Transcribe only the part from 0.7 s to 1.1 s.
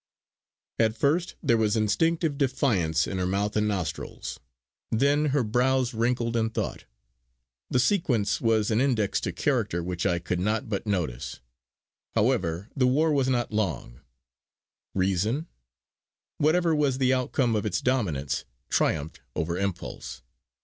At